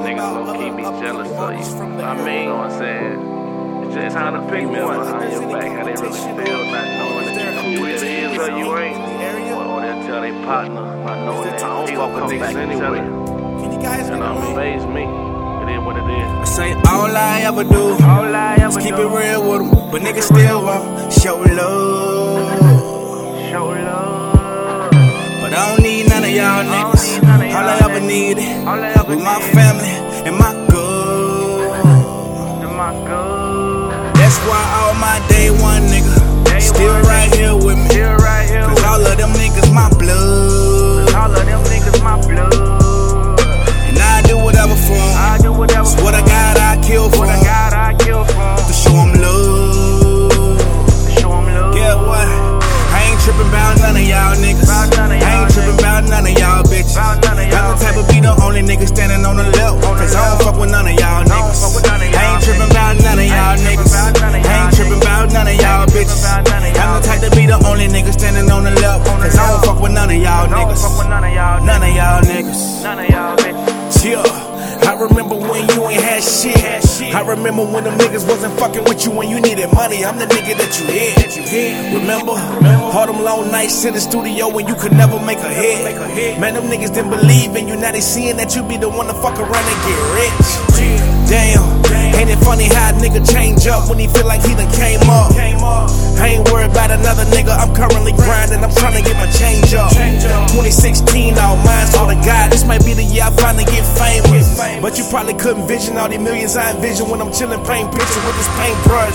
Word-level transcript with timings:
niggas 0.00 0.46
low 0.46 0.52
key 0.54 0.70
be 0.76 0.82
jealous 1.00 1.30
of 1.30 1.52
you. 1.52 2.02
I 2.02 2.24
mean, 2.24 2.42
you 2.42 2.48
know 2.48 2.56
what 2.56 2.70
I'm 2.72 2.78
saying? 2.78 3.18
It's 3.86 3.94
just 3.94 4.16
time 4.16 4.34
to 4.34 4.40
pick 4.52 4.64
one 4.66 4.74
behind 4.98 5.32
your 5.32 5.42
back. 5.52 5.70
How 5.76 5.84
they 5.84 5.92
really 6.02 6.44
feel, 6.44 6.64
not 6.66 6.86
knowing 6.98 7.26
that 7.36 7.64
you 7.70 7.78
who 7.78 7.84
it 7.86 8.02
is 8.02 8.38
or 8.38 8.48
you 8.58 8.76
ain't. 8.78 8.98
Or 9.56 9.80
they'll 9.80 10.06
tell 10.06 10.20
their 10.22 10.44
partner, 10.44 10.82
not 11.04 11.18
knowing 11.24 11.48
that 11.50 11.62
I 11.62 11.86
don't 11.86 11.96
fuck 11.96 12.14
with 12.14 12.40
niggas 12.40 12.56
anyway. 12.56 12.98
And 13.76 14.22
um, 14.22 14.54
faze 14.54 14.84
me. 14.86 15.02
It 15.02 15.78
is 15.78 15.84
what 15.84 15.96
it 15.96 16.04
is. 16.08 16.28
I 16.40 16.44
say 16.44 16.72
all 16.88 17.10
I 17.16 17.40
ever 17.42 17.64
do 17.64 17.92
All 18.04 18.34
I 18.34 18.56
ever 18.60 18.78
is 18.78 18.84
keep 18.84 18.96
do. 18.96 19.02
it 19.02 19.18
real 19.20 19.42
with 19.50 19.60
'em, 19.62 19.90
but 19.90 20.02
niggas 20.02 20.22
still 20.22 20.62
won't 20.64 21.12
show 21.12 21.36
love. 21.36 21.75
Niggas. 28.66 28.76
need 28.76 28.78
All 28.78 28.84
I 28.84 28.90
ever 29.00 29.14
was 29.14 29.24
my 29.24 29.40
family 29.52 29.96
and 30.26 30.36
my 30.36 30.52
good. 30.70 31.70
To 32.62 32.68
my 32.68 32.92
good. 33.06 34.14
That's 34.16 34.38
why 34.48 34.62
all 34.80 34.94
my 34.94 35.24
day 35.28 35.50
one 35.50 35.82
nigga 35.82 36.15
the 58.76 58.84
only 58.84 58.84
nigga 58.84 58.88
standing 58.88 59.24
on 59.24 59.36
the 59.36 59.44
left. 59.44 59.82
Cause 59.82 60.14
I 60.14 60.28
don't 60.28 60.42
fuck 60.44 60.60
with 60.60 60.70
none 60.70 60.86
of 60.86 60.94
y'all 60.94 61.24
niggas. 61.24 61.60
fuck 61.60 61.74
with 61.74 61.86
none 61.86 62.02
of 62.02 62.14
I 62.14 62.34
ain't 62.34 62.44
tripping 62.44 62.70
about 62.70 62.96
none 63.00 63.18
of 63.18 63.26
y'all 63.26 63.56
niggas. 63.56 63.86
about 63.86 64.20
none 64.20 64.34
of 64.34 64.46
I 64.46 64.64
ain't 64.64 64.74
tripping 64.76 65.00
about 65.00 65.32
none 65.32 65.48
of 65.48 65.56
y'all 65.56 65.86
bitches. 65.86 66.20
about 66.20 66.42
none 66.48 66.64
of 66.64 66.76
I'm 66.76 67.00
the 67.00 67.08
type 67.08 67.20
to 67.24 67.30
be 67.36 67.46
the 67.46 67.58
only 67.66 67.88
nigga 67.88 68.12
standing 68.12 68.50
on 68.50 68.64
the 68.64 68.70
left. 68.70 69.06
Cause 69.06 69.36
I 69.36 69.50
don't 69.50 69.64
fuck 69.64 69.80
with 69.80 69.92
none 69.92 70.10
of 70.10 70.16
y'all 70.16 70.46
niggas. 70.48 71.08
none 71.08 71.24
of 71.24 71.32
y'all. 71.32 71.64
None 71.64 71.82
of 71.82 71.92
y'all 71.94 72.22
niggas. 72.22 72.82
None 72.82 72.98
of 73.00 73.08
y'all 73.08 73.36
bitches. 73.36 74.04
Yeah. 74.04 74.46
I 74.86 74.92
remember 75.00 75.36
when 75.36 75.68
you 75.68 75.88
ain't 75.88 76.02
had 76.02 76.22
shit. 76.22 76.65
I 77.16 77.24
remember 77.24 77.64
when 77.64 77.84
them 77.84 77.96
niggas 77.96 78.28
wasn't 78.28 78.60
fucking 78.60 78.84
with 78.84 79.06
you 79.06 79.10
when 79.10 79.30
you 79.30 79.40
needed 79.40 79.72
money. 79.72 80.04
I'm 80.04 80.18
the 80.18 80.26
nigga 80.26 80.52
that 80.60 80.76
you 80.76 80.84
hit. 80.84 81.96
Remember? 81.96 82.36
All 82.92 83.06
them 83.06 83.24
long 83.24 83.50
nights 83.50 83.86
in 83.86 83.94
the 83.94 84.00
studio 84.00 84.52
when 84.52 84.68
you 84.68 84.74
could 84.74 84.92
never 84.92 85.18
make 85.24 85.38
a 85.38 85.48
hit. 85.48 86.38
Man, 86.38 86.52
them 86.52 86.64
niggas 86.64 86.92
didn't 86.92 87.08
believe 87.08 87.56
in 87.56 87.68
you. 87.68 87.76
Now 87.76 87.92
they 87.92 88.02
seeing 88.02 88.36
that 88.36 88.54
you 88.54 88.62
be 88.68 88.76
the 88.76 88.90
one 88.90 89.06
to 89.06 89.14
fuck 89.14 89.40
around 89.40 89.64
and 89.64 89.80
get 89.88 89.96
rich. 90.12 90.48
Damn. 91.32 91.64
Ain't 92.20 92.28
it 92.28 92.36
funny 92.44 92.68
how 92.68 92.92
a 92.92 93.00
nigga 93.00 93.24
change 93.24 93.66
up 93.66 93.88
when 93.88 93.98
he 93.98 94.08
feel 94.08 94.26
like 94.26 94.44
he 94.44 94.52
done 94.52 94.70
came 94.76 95.00
up? 95.08 95.32
I 95.32 96.36
ain't 96.36 96.44
another 97.26 97.42
nigga. 97.42 97.56
I'm 97.56 97.74
currently 97.74 98.12
grinding. 98.12 98.62
I'm 98.62 98.72
trying 98.72 98.94
to 98.94 99.02
get 99.02 99.16
my 99.16 99.30
change 99.30 99.74
up. 99.74 99.90
2016, 99.90 101.38
all 101.38 101.56
mine. 101.56 101.86
all 101.98 102.08
to 102.08 102.14
God, 102.26 102.50
this 102.50 102.64
might 102.64 102.84
be 102.84 102.94
the 102.94 103.04
year 103.04 103.24
I 103.24 103.30
finally 103.30 103.64
get 103.64 103.84
famous. 103.96 104.58
But 104.80 104.98
you 104.98 105.04
probably 105.10 105.34
couldn't 105.34 105.66
vision 105.66 105.96
all 105.96 106.08
the 106.08 106.18
millions 106.18 106.56
I 106.56 106.74
envision 106.74 107.08
when 107.08 107.20
I'm 107.20 107.32
chilling, 107.32 107.64
paint 107.64 107.90
pictures 107.92 108.24
with 108.24 108.36
this 108.36 108.50
paintbrush. 108.58 109.14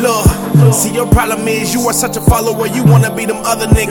Look, 0.00 0.74
see, 0.74 0.94
your 0.94 1.10
problem 1.10 1.46
is 1.48 1.74
you 1.74 1.80
are 1.82 1.92
such 1.92 2.16
a 2.16 2.20
follower. 2.20 2.66
You 2.66 2.84
wanna 2.84 3.14
be 3.14 3.26
them 3.26 3.42
other 3.44 3.66
niggas. 3.66 3.90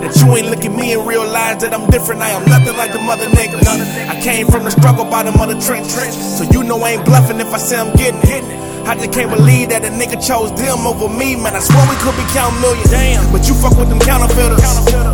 That 0.00 0.16
you 0.16 0.36
ain't 0.36 0.48
look 0.48 0.64
at 0.64 0.72
me 0.72 0.92
and 0.94 1.06
realize 1.06 1.60
that 1.62 1.74
I'm 1.74 1.88
different. 1.90 2.22
I 2.22 2.30
am 2.30 2.44
nothing 2.48 2.76
like 2.76 2.92
them 2.92 3.08
other 3.08 3.26
niggas. 3.26 3.66
I 4.08 4.20
came 4.20 4.46
from 4.46 4.64
the 4.64 4.70
struggle 4.70 5.04
bottom 5.04 5.34
of 5.40 5.48
the 5.48 5.60
trench. 5.60 5.88
So 5.88 6.44
you 6.44 6.64
know 6.64 6.80
I 6.82 6.92
ain't 6.92 7.04
bluffing 7.04 7.40
if 7.40 7.52
I 7.52 7.58
say 7.58 7.78
I'm 7.78 7.94
getting 7.96 8.20
hit. 8.20 8.69
I 8.86 8.94
just 8.94 9.12
can't 9.12 9.30
believe 9.30 9.70
that 9.70 9.84
a 9.84 9.92
nigga 9.92 10.18
chose 10.18 10.50
them 10.56 10.86
over 10.86 11.08
me, 11.08 11.36
man. 11.36 11.54
I 11.54 11.60
swear 11.60 11.84
we 11.88 11.96
could 12.00 12.16
be 12.16 12.26
counting 12.32 12.60
millions. 12.60 12.90
Damn. 12.90 13.26
But 13.32 13.46
you 13.48 13.54
fuck 13.54 13.76
with 13.76 13.88
them 13.88 14.00
counterfeiters. 14.00 14.60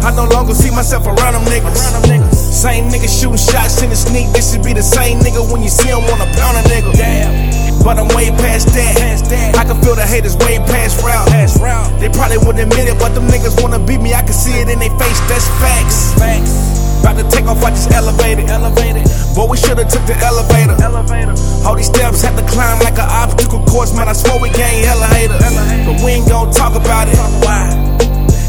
I 0.05 0.11
no 0.15 0.25
longer 0.31 0.55
see 0.55 0.71
myself 0.71 1.07
around 1.07 1.35
them 1.35 1.45
niggas. 1.45 1.77
Same 2.35 2.89
nigga 2.89 3.09
shooting 3.11 3.37
shots 3.37 3.83
in 3.83 3.91
the 3.91 3.97
sneak. 3.97 4.31
This 4.33 4.53
should 4.53 4.63
be 4.63 4.73
the 4.73 4.83
same 4.83 5.19
nigga 5.21 5.43
when 5.51 5.63
you 5.63 5.69
see 5.69 5.89
him 5.91 6.07
wanna 6.07 6.31
pound 6.39 6.57
a 6.57 6.63
nigga. 6.71 6.95
Damn. 6.95 7.83
But 7.83 7.99
I'm 7.99 8.09
way 8.15 8.31
past 8.31 8.71
that. 8.75 9.57
I 9.59 9.65
can 9.65 9.81
feel 9.83 9.95
the 9.95 10.07
haters 10.07 10.37
way 10.39 10.59
past 10.59 11.03
route. 11.03 11.29
They 11.99 12.09
probably 12.09 12.39
wouldn't 12.39 12.63
admit 12.63 12.89
it, 12.89 12.99
but 12.99 13.15
them 13.15 13.27
niggas 13.27 13.61
wanna 13.63 13.79
beat 13.79 14.01
me. 14.01 14.15
I 14.15 14.23
can 14.23 14.33
see 14.33 14.55
it 14.55 14.69
in 14.69 14.79
their 14.79 14.95
face. 14.99 15.21
That's 15.27 15.47
facts. 15.59 16.15
Facts. 16.15 16.77
About 17.03 17.19
to 17.19 17.29
take 17.31 17.47
off, 17.47 17.63
I 17.63 17.71
just 17.71 17.91
elevated. 17.93 18.49
Elevated. 18.49 19.07
But 19.35 19.51
we 19.51 19.57
should've 19.59 19.87
took 19.91 20.07
the 20.07 20.17
elevator. 20.23 20.75
Elevator. 20.83 21.35
All 21.67 21.75
these 21.75 21.87
steps 21.87 22.23
had 22.23 22.39
to 22.39 22.47
climb 22.47 22.79
like 22.79 22.86
an 22.86 22.86
obstacle 22.86 22.86
course, 23.77 23.93
man. 23.93 24.09
I 24.09 24.15
swear 24.15 24.41
we 24.41 24.49
can't 24.49 24.73
hella 24.89 25.07
haters. 25.13 25.37
But 25.85 25.97
we 26.01 26.17
ain't 26.17 26.29
gon' 26.29 26.51
talk 26.51 26.73
about 26.75 27.09
it. 27.13 27.17
Why? 27.45 27.61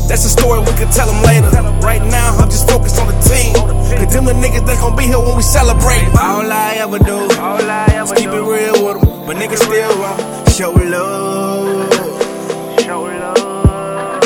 That's 0.07 0.23
a 0.23 0.31
story 0.31 0.59
we 0.63 0.71
could 0.79 0.91
tell 0.95 1.07
them 1.11 1.19
later. 1.27 1.51
Right 1.83 2.01
now, 2.01 2.39
I'm 2.39 2.49
just 2.49 2.69
focused 2.69 2.97
on 2.97 3.07
the 3.11 3.19
team. 3.27 3.51
Cause 3.99 4.13
them 4.13 4.23
the 4.23 4.31
niggas 4.31 4.65
that 4.65 4.79
gon' 4.79 4.95
be 4.95 5.03
here 5.03 5.19
when 5.19 5.35
we 5.35 5.43
celebrate. 5.43 6.07
All 6.15 6.47
I 6.47 6.79
ever 6.79 6.99
do 6.99 7.17
All 7.43 7.59
I 7.59 7.85
ever 7.91 8.13
is 8.15 8.19
keep 8.19 8.31
it 8.31 8.45
real 8.55 8.77
with 8.85 9.03
them. 9.03 9.27
But 9.27 9.35
niggas 9.35 9.59
still 9.67 9.93
won't 9.99 10.19
show 10.55 10.71
love. 10.71 11.91
Show 12.87 13.01
love. 13.03 14.21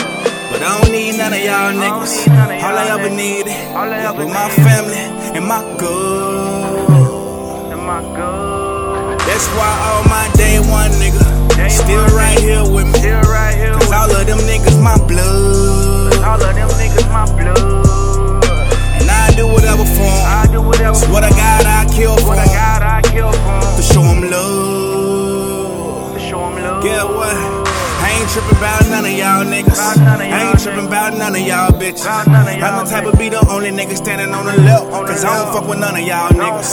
But 0.53 0.61
I 0.61 0.69
don't 0.77 0.91
need 0.93 1.17
none 1.17 1.33
of 1.33 1.41
y'all 1.41 1.73
niggas. 1.73 2.13
need 2.13 2.29
none 2.29 2.51
of 2.53 2.63
All 2.63 2.77
I 2.77 2.85
ever 2.93 3.09
niggas. 3.09 3.17
need 3.17 3.45
is 3.49 4.17
with 4.19 4.29
my 4.29 4.47
family 4.65 5.03
and 5.33 5.45
my 5.49 5.61
good. 5.81 7.73
And 7.73 7.81
my 7.89 8.01
good. 8.13 8.71
That's 9.31 9.47
why 9.55 9.71
all 9.87 10.03
my 10.05 10.10
still 11.83 12.07
right 12.15 12.39
here 12.39 12.63
with 12.63 12.87
me. 12.87 12.99
Still 12.99 13.21
right 13.27 13.55
here. 13.55 13.73
Cause 13.73 13.91
all 13.91 14.11
of 14.11 14.25
them 14.25 14.39
niggas 14.49 14.77
my 14.81 14.97
blood. 15.09 16.13
all 16.23 16.41
of 16.41 16.53
them 16.55 16.69
niggas 16.79 17.07
my 17.11 17.25
blood. 17.37 18.45
And 19.01 19.09
I 19.09 19.33
do 19.35 19.47
whatever 19.47 19.85
for 19.85 20.11
'em. 20.13 20.25
I 20.39 20.47
do 20.51 20.61
whatever. 20.61 20.95
So 20.95 21.07
what 21.11 21.23
I 21.23 21.29
got, 21.29 21.65
I 21.65 21.85
kill 21.95 22.15
for 22.17 22.27
What 22.27 22.39
I 22.39 22.45
got, 22.47 22.81
I 22.83 23.01
kill 23.01 23.31
for. 23.31 23.61
To 23.77 23.83
show 23.83 24.03
'em 24.03 24.21
love. 24.29 26.13
To 26.15 26.19
show 26.19 26.41
'em 26.47 26.55
love. 26.63 26.85
Yeah, 26.85 27.03
what? 27.03 27.35
I 28.03 28.09
ain't 28.17 28.29
tripping 28.33 28.57
about 28.57 28.81
none 28.89 29.05
of 29.05 29.11
y'all 29.11 29.45
niggas. 29.45 29.77
I 29.77 30.49
ain't 30.49 30.59
tripping 30.59 30.87
about 30.87 31.13
none 31.17 31.35
of 31.35 31.41
y'all 31.41 31.71
bitches. 31.71 32.05
I'm 32.07 32.83
the 32.83 32.89
type 32.89 33.05
of 33.05 33.17
be 33.17 33.29
the 33.29 33.41
only 33.47 33.71
nigga 33.71 33.95
standing 33.95 34.33
on 34.33 34.45
the 34.45 34.57
left. 34.61 34.89
Cause 34.91 35.23
I 35.23 35.37
don't 35.37 35.53
fuck 35.53 35.67
with 35.69 35.79
none 35.79 35.95
of 35.95 36.01
y'all 36.01 36.29
niggas. 36.29 36.69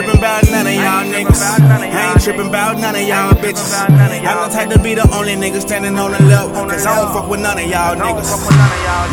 Tripping 0.00 0.18
about 0.18 0.44
none 0.50 0.66
of 0.66 0.72
y'all 0.72 1.04
niggas. 1.04 1.40
I 1.40 2.12
ain't 2.12 2.22
tripping 2.22 2.48
about 2.48 2.78
none 2.78 2.94
of 2.94 3.02
y'all 3.02 3.32
bitches. 3.34 3.72
I'm 3.76 4.48
the 4.48 4.54
type 4.54 4.70
to 4.70 4.78
be 4.78 4.94
the 4.94 5.08
only 5.14 5.34
nigga 5.34 5.60
standing 5.60 5.98
on 5.98 6.12
the 6.12 6.22
left. 6.24 6.54
Cause 6.54 6.86
I 6.86 6.96
don't 6.96 7.12
fuck 7.12 7.28
with 7.28 7.40
none 7.40 7.58
of 7.58 7.66
y'all 7.68 7.96
niggas. 7.96 8.30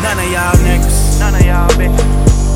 None 0.02 0.18
of 0.18 0.32
y'all 0.32 0.54
niggas. 0.64 1.20
None 1.20 1.34
of 1.34 1.44
y'all 1.44 1.68
bitches. 1.70 2.47